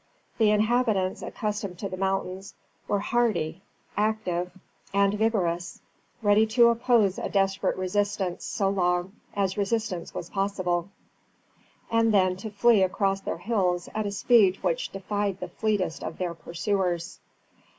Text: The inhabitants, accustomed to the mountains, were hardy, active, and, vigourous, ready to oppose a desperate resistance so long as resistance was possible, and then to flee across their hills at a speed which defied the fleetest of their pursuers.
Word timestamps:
The 0.39 0.49
inhabitants, 0.49 1.21
accustomed 1.21 1.77
to 1.77 1.87
the 1.87 1.95
mountains, 1.95 2.55
were 2.87 3.01
hardy, 3.01 3.61
active, 3.95 4.49
and, 4.95 5.13
vigourous, 5.13 5.79
ready 6.23 6.47
to 6.47 6.69
oppose 6.69 7.19
a 7.19 7.29
desperate 7.29 7.77
resistance 7.77 8.43
so 8.43 8.67
long 8.69 9.15
as 9.35 9.59
resistance 9.59 10.11
was 10.11 10.31
possible, 10.31 10.89
and 11.91 12.11
then 12.11 12.35
to 12.37 12.49
flee 12.49 12.81
across 12.81 13.21
their 13.21 13.37
hills 13.37 13.89
at 13.93 14.07
a 14.07 14.11
speed 14.11 14.57
which 14.63 14.89
defied 14.89 15.39
the 15.39 15.49
fleetest 15.49 16.03
of 16.03 16.17
their 16.17 16.33
pursuers. 16.33 17.19